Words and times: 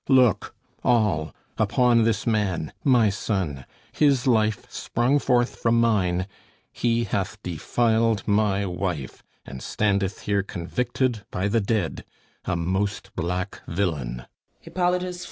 Look, 0.09 0.55
all, 0.83 1.31
upon 1.59 2.05
this 2.05 2.25
man, 2.25 2.73
my 2.83 3.11
son, 3.11 3.67
his 3.91 4.25
life 4.25 4.65
Sprung 4.67 5.19
forth 5.19 5.57
from 5.57 5.79
mine! 5.79 6.25
He 6.73 7.03
hath 7.03 7.37
defiled 7.43 8.27
my 8.27 8.65
wife; 8.65 9.21
And 9.45 9.61
standeth 9.61 10.21
here 10.21 10.41
convicted 10.41 11.23
by 11.29 11.47
the 11.49 11.61
dead, 11.61 12.03
A 12.45 12.55
most 12.55 13.15
black 13.15 13.61
villain! 13.67 14.25